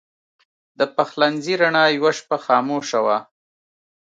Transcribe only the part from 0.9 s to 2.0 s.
پخلنځي رڼا